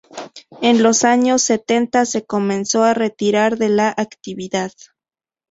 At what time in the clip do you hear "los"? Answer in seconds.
0.81-1.03